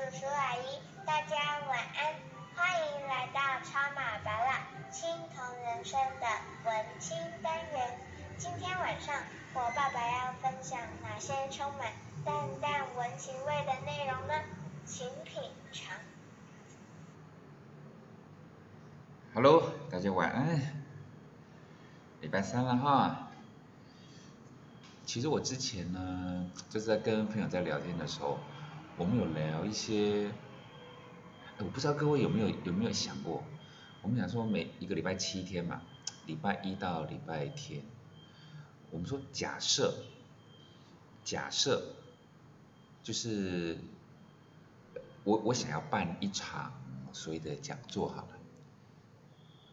[0.00, 1.36] 叔叔阿姨，大家
[1.68, 2.14] 晚安，
[2.56, 5.06] 欢迎来到超马巴拉青
[5.36, 6.26] 铜人生的
[6.64, 7.98] 文青单元。
[8.38, 9.14] 今天晚上
[9.52, 11.92] 我爸爸要分享哪些充满
[12.24, 14.32] 淡淡文情味的内容呢？
[14.86, 15.94] 请品尝。
[19.34, 20.82] Hello，大家晚安。
[22.22, 23.28] 礼拜三了哈。
[25.04, 28.38] 其实我之前呢，就是在跟朋友在聊天的时候，
[29.00, 30.30] 我们有聊一些，
[31.58, 33.42] 我不知道各位有没有有没有想过，
[34.02, 35.80] 我们想说每一个礼拜七天嘛，
[36.26, 37.82] 礼拜一到礼拜天，
[38.90, 39.94] 我们说假设，
[41.24, 41.82] 假设，
[43.02, 43.78] 就是
[45.24, 46.70] 我我想要办一场
[47.14, 48.38] 所谓的讲座好了，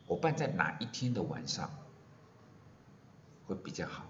[0.08, 1.70] 我办在哪一天的晚上
[3.45, 4.06] 会比较好？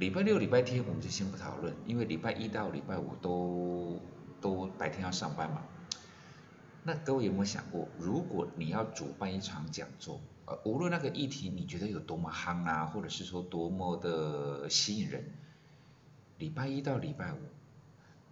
[0.00, 4.00] 礼拜六、礼拜天我们就先不讨论，因为礼拜一到礼拜五都
[4.40, 5.62] 都白天要上班嘛。
[6.82, 15.22] 那各位有没有想过，如果你要主办一场讲座，呃，无论那个议题你觉得有多么夯啊，或者是说多么的吸引人，
[16.38, 17.36] 礼拜一到礼拜五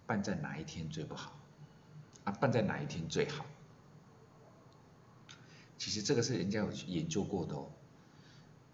[0.07, 1.37] 办在哪一天最不好？
[2.23, 3.45] 啊，办在哪一天最好？
[5.77, 7.67] 其实这个是人家有研究过的哦，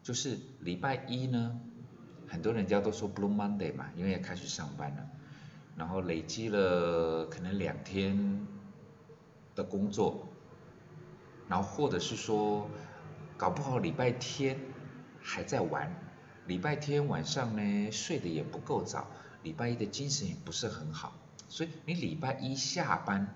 [0.01, 1.59] 就是礼拜一呢。
[2.35, 5.07] 很多人家都说 Blue Monday 嘛，因为要开始上班了，
[5.77, 8.45] 然后累积了可能两天
[9.55, 10.27] 的工作，
[11.47, 12.69] 然后或者是说
[13.37, 14.59] 搞不好礼拜天
[15.21, 15.89] 还在玩，
[16.45, 19.07] 礼拜天晚上呢睡得也不够早，
[19.41, 21.13] 礼拜一的精神也不是很好，
[21.47, 23.33] 所以你礼拜一下班，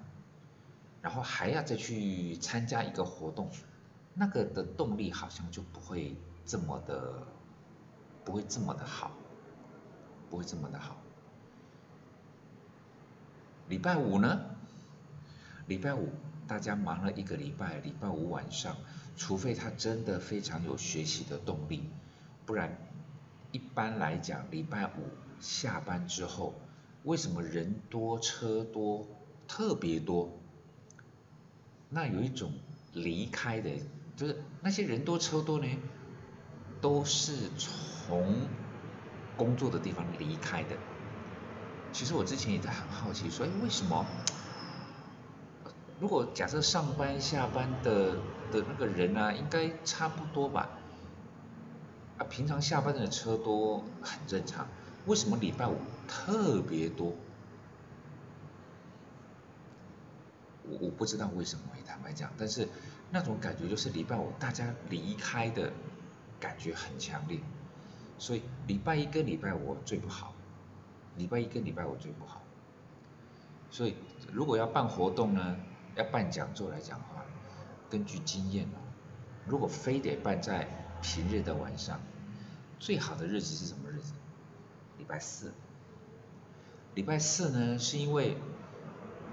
[1.02, 3.50] 然后还要再去参加一个活动，
[4.14, 7.26] 那个的动力好像就不会这么的。
[8.30, 9.10] 不会这么的好，
[10.30, 10.96] 不会这么的好。
[13.68, 14.40] 礼拜五呢？
[15.66, 16.10] 礼拜五
[16.48, 18.78] 大家忙了一个礼拜，礼拜五晚上，
[19.18, 21.90] 除非他真的非常有学习的动力，
[22.46, 22.78] 不然
[23.52, 25.08] 一般来讲，礼拜五
[25.40, 26.54] 下班之后，
[27.06, 29.08] 为什么人多车多
[29.48, 30.30] 特别多？
[31.90, 32.54] 那有一种
[32.94, 33.72] 离开的，
[34.16, 35.68] 就是那些人多车多呢，
[36.82, 38.48] 都是从。
[39.38, 40.76] 工作的地方离开的，
[41.94, 44.06] 其实我之前也在很好奇，说，哎，为什么？
[46.02, 48.18] 如果假设上班下班的
[48.52, 50.68] 的那个人啊，应该差不多吧？
[52.18, 54.68] 啊，平常下班的车多很正常，
[55.06, 57.14] 为什么礼拜五特别多？
[60.68, 62.68] 我我不知道为什么会，坦白讲，但是
[63.10, 65.72] 那种感觉就是礼拜五大家离开的
[66.40, 67.40] 感觉很强烈。
[68.18, 70.34] 所以礼拜一跟礼拜五最不好，
[71.18, 72.42] 礼拜一跟礼拜五最不好。
[73.72, 73.96] 所以
[74.34, 75.56] 如果要办活动呢，
[75.96, 77.24] 要办讲座来讲话，
[77.90, 78.78] 根据经验哦，
[79.46, 80.68] 如果非得办在
[81.02, 82.02] 平日的晚上，
[82.80, 84.14] 最好的日子是什么日子？
[84.98, 85.54] 礼拜四。
[86.96, 88.36] 礼拜四呢，是因为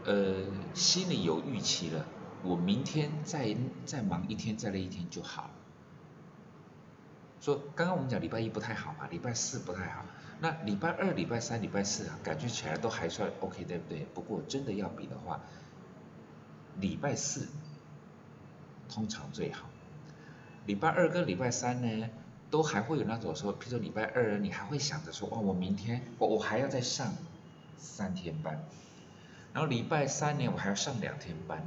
[0.05, 2.07] 呃心里有预期了，
[2.45, 5.51] 我明天再再忙一天，再累一天就好了。
[7.41, 10.05] 说刚刚我们讲礼拜一不太好嘛，礼拜四不太好，
[10.41, 14.07] 那礼拜二、礼拜三、礼拜四啊，感觉起来都还算 OK，对不对？
[14.15, 15.41] 不过真的要比的话，
[16.81, 17.47] 礼拜四
[18.89, 19.67] 通常最好，
[20.67, 22.09] 礼拜二跟礼拜三呢，
[22.51, 27.13] 都还会有那种说，譬如说礼拜二你还会想着说，哇，我明天我我还要再上
[27.77, 28.65] 三天班，
[29.53, 31.63] 然后礼拜三呢，我还要上两天班，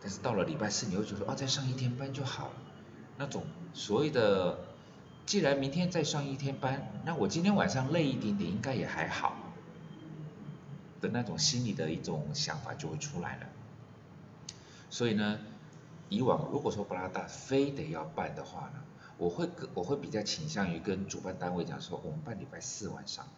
[0.00, 2.52] 但是到了礼拜四，你会觉得，哦，再上一天班就好了。
[3.20, 3.42] 那种
[3.74, 4.56] 所谓的，
[5.26, 9.36] 既然明天再上一天班，那我今天晚上累一点点应该也还好，
[11.02, 13.46] 的那种心理的一种想法就会出来了。
[14.88, 15.38] 所以呢，
[16.08, 18.80] 以往如果说布拉达非得要办的话呢，
[19.18, 23.28] 我会我会比较倾向于跟主办单位讲说，我们办礼拜四晚上，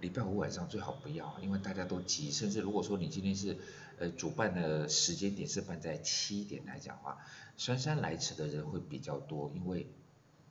[0.00, 3.56] 礼拜五晚上最好不要，因为大家都急，甚至如果说你今天是。
[3.98, 7.16] 呃，主办的时间点是办在七点来讲话，
[7.56, 9.86] 姗姗来迟的人会比较多，因为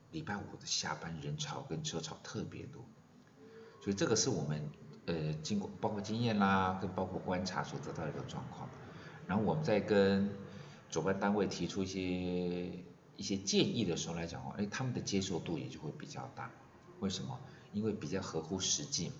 [0.09, 2.83] 礼拜五的下班人潮跟车潮特别多，
[3.83, 4.68] 所以这个是我们
[5.06, 8.68] 呃经过包括经验啦，跟包括观察所得到的一个状况。
[9.27, 10.27] 然后我们在跟
[10.89, 12.71] 主办单位提出一些
[13.15, 16.51] 一些建议的时候来讲话，哎，他们的接受度也就会比较大。
[17.00, 17.39] 为什么？
[17.74, 19.12] 因为比较合乎实际。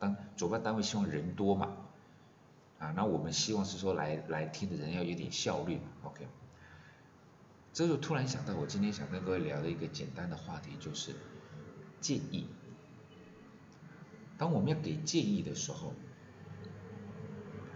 [0.00, 1.76] 当主办单位希望人多嘛。
[2.80, 6.26] 啊，那我们希望是说来来听的人要有点效率，OK？
[7.74, 11.14] 这就突然想到，我今天想跟各位聊的一个简单的话题就是
[12.00, 12.48] 建议。
[14.38, 15.92] 当我们要给建议的时候，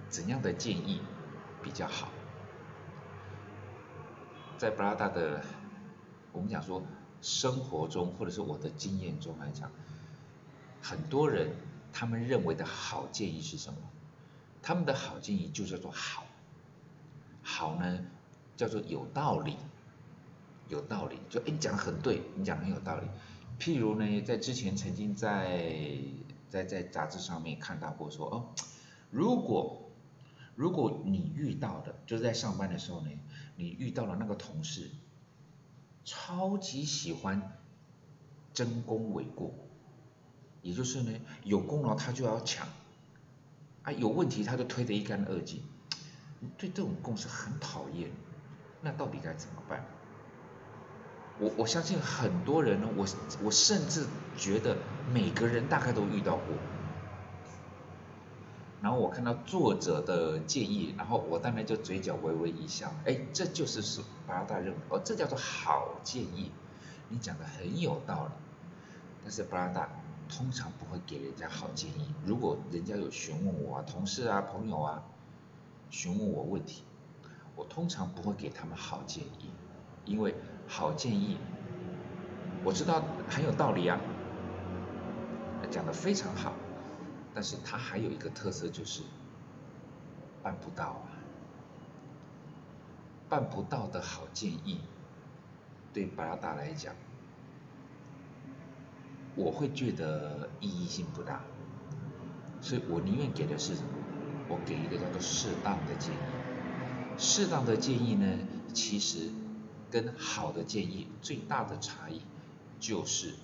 [0.08, 1.02] 怎样的建议
[1.62, 2.08] 比较好？
[4.56, 5.42] 在布拉达的，
[6.32, 6.82] 我们讲说
[7.20, 9.70] 生活中或者是我的经验中来讲，
[10.80, 11.54] 很多人
[11.94, 13.78] 他们认为的好建议是什么？
[14.60, 16.26] 他们的好建议就叫做好，
[17.42, 18.00] 好呢
[18.56, 19.56] 叫做有道理，
[20.68, 23.06] 有道理，就哎你讲的很对，你讲的很有道理。
[23.60, 25.62] 譬如呢，在之前曾经在
[26.50, 28.48] 在在杂志上面看到过说哦，
[29.10, 29.92] 如果
[30.56, 33.10] 如果你遇到的就是在上班的时候呢，
[33.56, 34.90] 你遇到了那个同事，
[36.04, 37.52] 超级喜欢
[38.52, 39.52] 争功诿过，
[40.64, 41.12] 也就是呢
[41.44, 42.66] 有功劳他就要抢。
[43.84, 45.62] 啊，有问题他就推得一干二净，
[46.56, 48.10] 对这种公司很讨厌，
[48.80, 49.84] 那到底该怎么办？
[51.38, 53.06] 我我相信很多人呢，我
[53.42, 54.06] 我甚至
[54.38, 54.78] 觉得
[55.12, 56.56] 每个人大概都遇到过。
[58.80, 66.50] 然后我看到作者的建议，然后我当然就嘴角微微一笑，哎，这就是是巴拉达认为，哦，这叫做好建议，
[67.10, 68.32] 你讲的很有道理，
[69.22, 69.90] 但是巴拉达。
[70.36, 72.12] 通常不会给人家好建议。
[72.26, 75.00] 如果人家有询问我啊，同事啊、朋友啊，
[75.90, 76.82] 询问我问题，
[77.54, 79.52] 我通常不会给他们好建议，
[80.04, 80.34] 因为
[80.66, 81.38] 好建议
[82.64, 84.00] 我知道很有道理啊，
[85.70, 86.52] 讲的非常好，
[87.32, 89.02] 但是它还有一个特色就是
[90.42, 91.14] 办不到啊，
[93.28, 94.80] 办不到的好建议，
[95.92, 96.92] 对巴拉达来讲。
[99.36, 101.40] 我会觉得意义性不大，
[102.60, 103.74] 所以我宁愿给的是，
[104.48, 106.18] 我给一个叫做适当的建议。
[107.16, 108.38] 适当的建议呢，
[108.72, 109.30] 其实
[109.90, 112.22] 跟好的建议最大的差异
[112.80, 113.34] 就是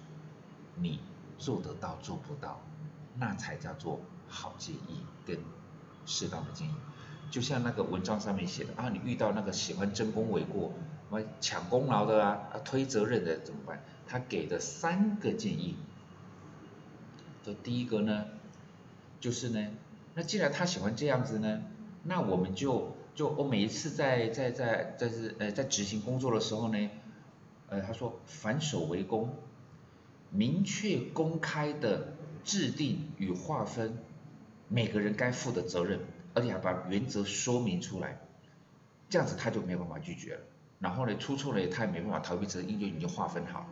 [0.77, 1.01] 你
[1.39, 2.61] 做得到做不到，
[3.17, 5.39] 那才叫做好建议跟
[6.07, 6.75] 适当的建议。
[7.31, 10.73] 就像那个文章上面写的啊，你遇到那个喜欢争功诿过、
[11.09, 13.83] 什么抢功劳的啊、推责任的怎么办？
[14.13, 15.77] 他给的三个建议，
[17.45, 18.27] 的第一个呢，
[19.21, 19.69] 就是呢，
[20.17, 21.63] 那既然他喜欢这样子呢，
[22.03, 26.91] 那我们就就我每一次在在在在是呃在执行工作的时候呢，
[27.69, 29.33] 呃他说反守为攻，
[30.31, 33.97] 明确公开的制定与划分
[34.67, 36.01] 每个人该负的责任，
[36.35, 38.19] 而且还把原则说明出来，
[39.09, 40.41] 这样子他就没有办法拒绝了，
[40.81, 43.69] 然后呢出错了他也没办法逃避责任，因为你就划分好。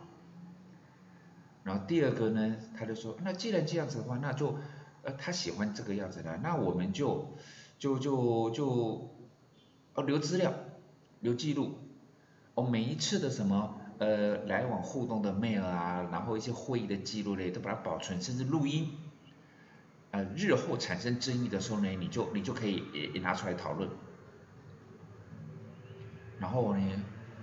[1.63, 4.55] 然后第二个呢，他就说，那既然这样子的话，那就，
[5.03, 7.35] 呃，他喜欢这个样子的，那我们就，
[7.77, 9.09] 就就就，
[9.93, 10.53] 哦，留资料，
[11.19, 11.77] 留记录，
[12.55, 18.89] 哦，每一次的什么，呃，来往互动的 mail 啊，然后一些会议的记录嘞都把它保存，甚至录音，
[20.11, 23.89] 呃，日后产生争议的时候呢，你就你就可以也也拿出来讨论。
[26.39, 26.81] 然后呢，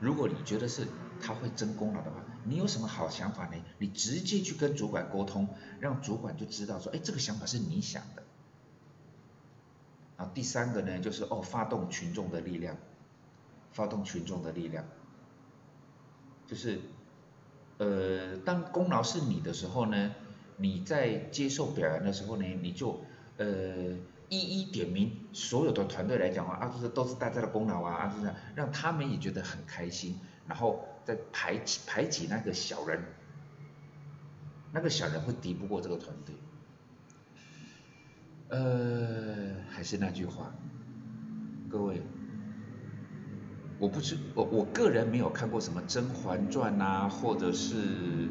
[0.01, 0.87] 如果你觉得是
[1.21, 2.17] 他会争功劳的话，
[2.49, 3.57] 你有什么好想法呢？
[3.79, 5.49] 你直接去跟主管沟通，
[5.81, 8.23] 让主管就知道说，哎，这个想法是你想的。
[10.17, 12.77] 然后第三个呢，就是哦，发动群众的力量，
[13.73, 14.85] 发动群众的力量，
[16.47, 16.81] 就是
[17.79, 20.15] 呃，当功劳是你的时候呢，
[20.57, 23.01] 你在接受表扬的时候呢，你就
[23.37, 23.47] 呃
[24.29, 30.87] 一一点名所有的团队来讲话啊，这是都是大家的功劳啊，啊，就是让他们也觉得很开心，然后。
[31.07, 33.01] 在排挤排挤那个小人，
[34.73, 36.35] 那个小人会敌不过这个团队。
[38.49, 40.53] 呃，还是那句话，
[41.71, 42.03] 各位，
[43.79, 48.29] 我不知我我个人没有看过什么《甄嬛传》呐，或者是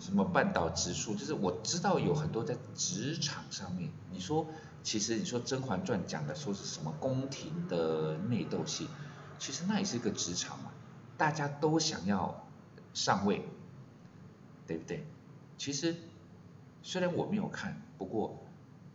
[0.00, 4.48] 什么半岛直树，就是我知道有很多在职场上面，你说
[4.82, 8.88] 其实你说《甄嬛传》讲的说是什么宫廷的内斗戏，
[9.38, 10.71] 其实那也是一个职场嘛。
[11.22, 12.44] 大家都想要
[12.92, 13.44] 上位，
[14.66, 15.04] 对不对？
[15.56, 15.94] 其实
[16.82, 18.42] 虽然我没有看，不过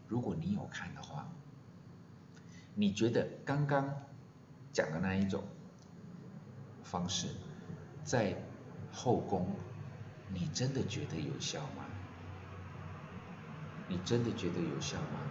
[0.09, 1.25] 如果你有看的话，
[2.75, 3.89] 你觉得刚刚
[4.73, 5.41] 讲的那一种
[6.83, 7.29] 方式，
[8.03, 8.35] 在
[8.91, 9.47] 后宫，
[10.33, 11.85] 你真的觉得有效吗？
[13.87, 15.21] 你真的觉得有效吗？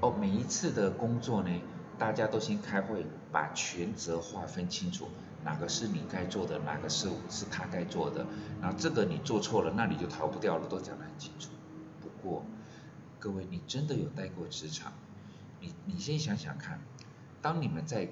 [0.00, 1.60] 哦，每一次的工作呢？
[1.98, 5.08] 大家都先开会，把权责划分清楚，
[5.44, 8.26] 哪个是你该做的，哪个是是他该做的，
[8.60, 11.50] 然后这个你做错了，那你就逃不掉了，都讲得很清楚。
[12.00, 12.44] 不过，
[13.18, 14.92] 各位，你真的有待过职场？
[15.60, 16.80] 你你先想想看，
[17.40, 18.08] 当你们在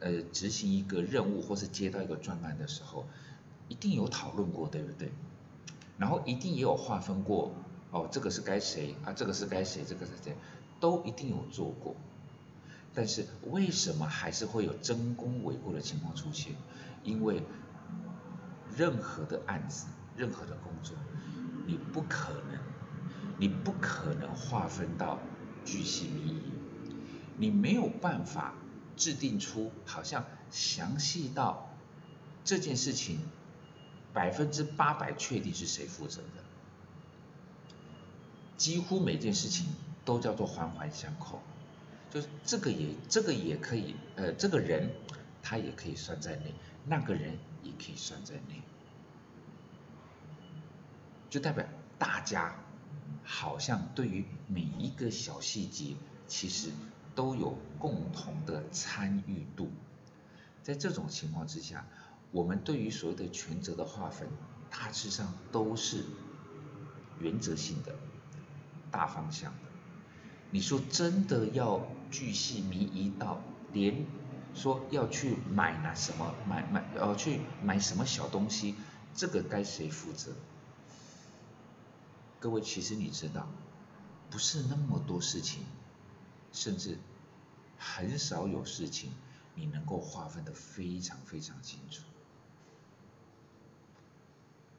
[0.00, 3.06] 呃执行一个任务或是接到一个专案的时候，
[3.68, 5.12] 一定有讨论过，对不对？
[5.96, 7.52] 然后一定也有划分过，
[7.92, 9.12] 哦，这个是该谁啊？
[9.12, 9.84] 这个是该谁？
[9.86, 10.36] 这个是谁？
[10.80, 11.94] 都一定有做过，
[12.94, 16.54] 但是为什么还是会有争功诿过的情况出现？
[17.02, 17.42] 因为
[18.76, 20.96] 任何的案子，任何的工作，
[21.66, 22.58] 你不可能，
[23.38, 25.18] 你不可能划分到
[25.64, 26.42] 巨细靡遗，
[27.36, 28.54] 你没有办法
[28.96, 31.70] 制定出好像详细到
[32.44, 33.20] 这件事情
[34.12, 36.42] 百分之八百确定是谁负责的。
[38.56, 39.66] 几乎每件事情
[40.04, 41.42] 都叫做环环相扣，
[42.12, 44.90] 就是这个也这个也可以，呃，这个人
[45.42, 46.52] 他也可以算在内，
[46.84, 48.60] 那个人也可以算在内，
[51.30, 51.64] 就代表
[51.98, 52.54] 大家
[53.24, 56.68] 好像对于每一个小细节其实
[57.14, 59.70] 都有共同的参与度，
[60.62, 61.86] 在这种情况之下，
[62.30, 64.28] 我们对于所谓的权责的划分，
[64.70, 66.04] 大致上都是
[67.20, 67.94] 原则性的。
[68.90, 69.71] 大方向的，
[70.52, 71.80] 你说真的要
[72.10, 73.40] 巨细靡遗到
[73.72, 74.04] 连
[74.54, 78.74] 说要去买那什么买买呃去买什么小东西，
[79.14, 80.32] 这个该谁负责？
[82.38, 83.48] 各位其实你知道，
[84.30, 85.64] 不是那么多事情，
[86.52, 86.98] 甚至
[87.78, 89.10] 很少有事情
[89.54, 92.02] 你能够划分的非常非常清楚。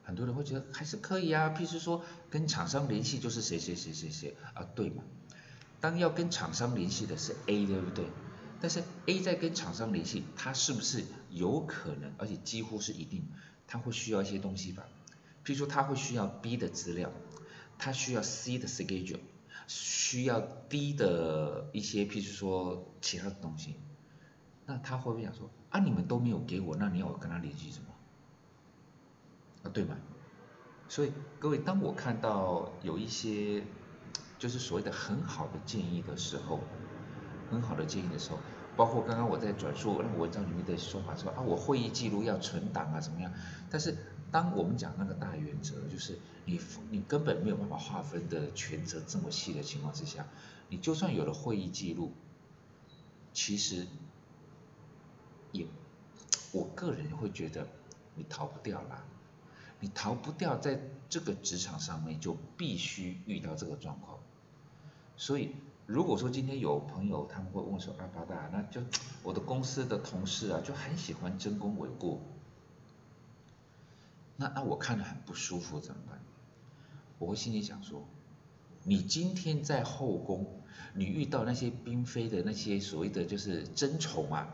[0.04, 5.02] 很多人会觉得还是可以啊，譬如说跟厂商联系就是谁谁谁谁谁啊，对嘛？
[5.84, 8.06] 当要跟厂商联系的是 A，对不对？
[8.58, 13.28] 但是 A 在跟厂商联系，他是不是有可能，而且几乎是一定，
[13.66, 14.84] 他会需要一些东西吧？
[15.44, 17.12] 譬如说他会需要 B 的资料，
[17.76, 19.18] 他需要 C 的 schedule，
[19.66, 23.76] 需要 D 的一些譬如说其他的东西，
[24.64, 27.86] 那他会不会想说啊，你们都没有给我，那你要我跟他联系什么？
[29.64, 29.98] 啊，对吗？
[30.88, 33.62] 所以各位，当我看到有一些
[34.38, 36.60] 就是所谓的很好的建议的时候，
[37.50, 38.38] 很好的建议的时候，
[38.76, 43.32] 包括刚刚我在转述那个文章里面的说法说啊，我会议记录要存档啊，怎么样？
[43.70, 43.96] 但是
[44.30, 46.60] 当我们讲那个大原则，就是你
[46.90, 50.26] 你根本没有办法划分的权责这么细的情况之下，
[50.68, 52.12] 你就算有了会议记录，
[53.32, 53.86] 其实
[55.52, 55.66] 也
[56.52, 57.66] 我个人会觉得
[58.14, 59.04] 你逃不掉啦。
[59.80, 64.13] 你逃不掉，在这个职场上面就必须遇到这个状况。
[65.16, 65.54] 所以，
[65.86, 68.80] 如果说今天有朋友他们会问说啊，八大，那就
[69.22, 72.20] 我的公司的同事啊，就很喜欢争功诿过，
[74.36, 76.20] 那那我看着很不舒服，怎么办？
[77.18, 78.04] 我会心里想说，
[78.82, 80.60] 你今天在后宫，
[80.94, 84.48] 你遇到那些嫔妃的那些所谓的就是争宠啊，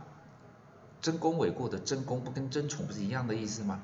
[1.00, 3.80] 争功诿过的争功不跟争宠不是一样的意思吗？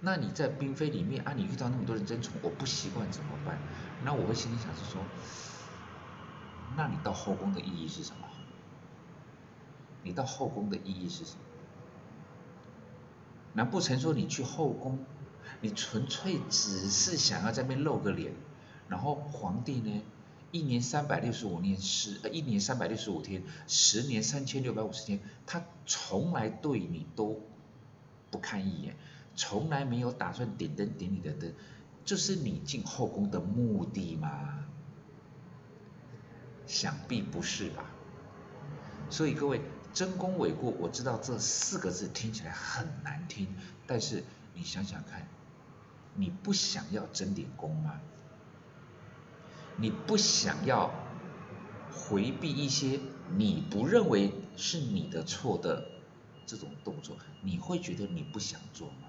[0.00, 3.58] 那你在嫔妃里面啊，你遇到那么多人争宠，我不习惯怎么办？
[4.04, 5.02] 那我会心里想是说，
[6.78, 8.28] 那你到后宫的意义是什么？
[10.04, 11.40] 你到后宫的意义是什么？
[13.54, 15.00] 难不成说你去后宫，
[15.60, 18.32] 你纯粹只是想要在那边露个脸，
[18.88, 20.02] 然后皇帝呢，
[20.52, 27.40] 一年三百六十五年十，一年三百六十五天，十年三千六百五十天，他从来对你都
[28.30, 28.94] 不看一眼。
[29.34, 31.52] 从来没有打算点灯点你的灯，
[32.04, 34.67] 这是你进后宫的目的吗？
[36.68, 37.84] 想必不是吧。
[39.10, 39.60] 所以各位，
[39.92, 43.48] 真功伪过，我知道这四个字听起来很难听，
[43.86, 44.22] 但是
[44.54, 45.26] 你想想看，
[46.14, 48.00] 你不想要争点功吗？
[49.76, 50.90] 你不想要
[51.90, 53.00] 回避一些
[53.36, 55.86] 你不认为是你的错的
[56.46, 59.08] 这种动作，你会觉得你不想做吗？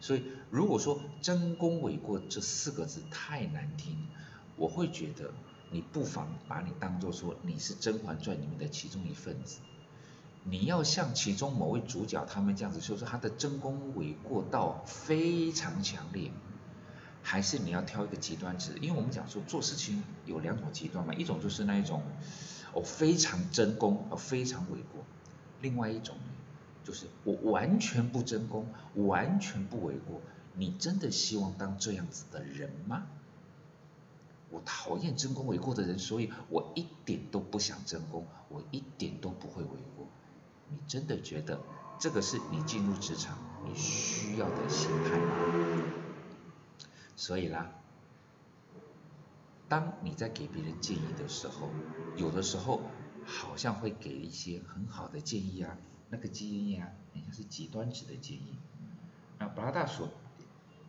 [0.00, 3.96] 所以，如果说“真功伪过”这四个字太难听，
[4.56, 5.32] 我会觉得
[5.70, 9.60] 你不妨把你当做说你是《甄嬛传》里面的其中一份子，
[10.44, 16.30] 你要像其中某位主角他们这样子，说是他的争功诿过到非常强烈，
[17.22, 18.72] 还是你要挑一个极端值？
[18.80, 22.02] 因为我们讲说做事情有两种极端嘛，一种就是那一种
[22.72, 25.04] 哦非常争功哦非常诿过，
[25.60, 26.16] 另外一种。
[26.84, 30.22] 就是我完全不争功，完全不为过。
[30.54, 33.06] 你真的希望当这样子的人吗？
[34.50, 40.06] 我讨厌争功诿过的人，所以我一点都不想争功，我一点都不会为过。
[40.70, 41.60] 你真的觉得
[41.98, 45.82] 这个是你进入职场你需要的心态吗？
[47.16, 47.72] 所以啦，
[49.68, 51.68] 当你在给别人建议的时候，
[52.16, 52.80] 有的时候
[53.26, 55.76] 好像会给一些很好的建议啊。
[56.10, 58.56] 那个建议啊，好像是极端值的建议。
[59.38, 60.08] 那巴拉达说，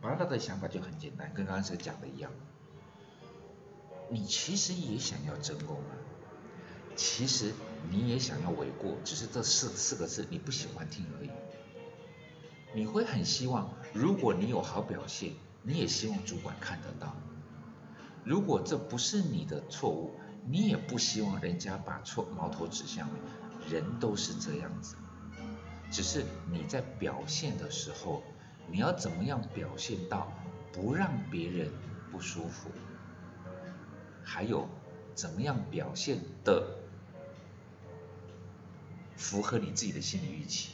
[0.00, 2.32] 巴拉达的想法就很简单，跟刚才讲的一样。
[4.10, 5.94] 你其实也想要争功啊，
[6.96, 7.52] 其实
[7.88, 11.30] 你也想要为过，只是这四四个字你不喜欢听而已。
[12.74, 17.16] 你会很希望，如果你有好表现，你也希望主管看得到。
[18.24, 20.10] 如果这不是你的错误，
[20.44, 23.72] 你也不希望人家把错矛头指向你。
[23.72, 24.96] 人都是这样子，
[25.90, 28.22] 只是你在表现的时候，
[28.68, 30.32] 你要怎么样表现到
[30.72, 31.70] 不让别人
[32.10, 32.70] 不舒服？
[34.32, 34.68] 还有
[35.16, 36.78] 怎么样表现的
[39.16, 40.68] 符合你自己的心理预期？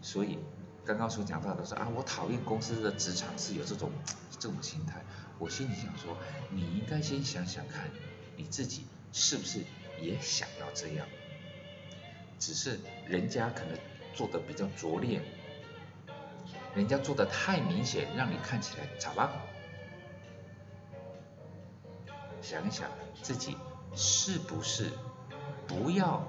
[0.00, 0.38] 所以
[0.86, 3.90] 刚刚所讲到的是啊，我讨厌公司的职场是有这种
[4.40, 5.04] 这种心态。
[5.38, 6.16] 我心里想说，
[6.50, 7.90] 你应该先想想看，
[8.38, 9.60] 你自己是不是
[10.00, 11.06] 也想要这样？
[12.38, 13.78] 只是人家可能
[14.14, 15.20] 做的比较拙劣，
[16.74, 19.30] 人家做的太明显，让你看起来 咋办。
[22.44, 22.90] 想一想
[23.22, 23.56] 自己
[23.96, 24.92] 是不是
[25.66, 26.22] 不要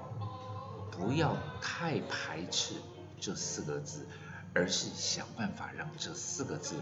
[0.90, 2.72] 不要太排斥
[3.20, 4.06] 这四个字，
[4.54, 6.76] 而是想办法让这四个字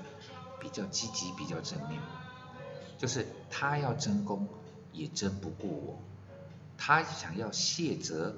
[0.61, 2.01] 比较积极、比较正面。
[2.97, 4.47] 就是他要争功
[4.93, 5.99] 也争不过我，
[6.79, 8.37] 他想要卸责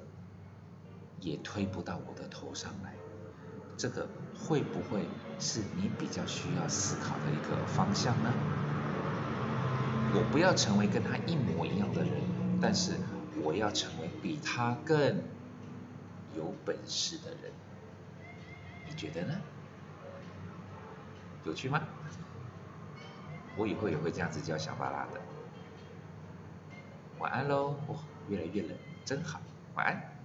[1.21, 2.95] 也推不到我的头上来。
[3.77, 5.07] 这个会不会
[5.39, 8.33] 是你比较需要思考的一个方向呢？
[10.15, 12.13] 我不要成为跟他一模一样的人，
[12.61, 12.93] 但是
[13.43, 15.23] 我要成为比他更
[16.37, 17.53] 有本事的人。
[18.89, 19.35] 你觉得呢？
[21.45, 21.83] 有趣吗？
[23.57, 25.21] 我以后也会这样子叫小巴拉的。
[27.19, 27.77] 晚安喽！
[27.89, 27.97] 哇，
[28.29, 29.41] 越来越冷，真好。
[29.75, 30.16] 晚安。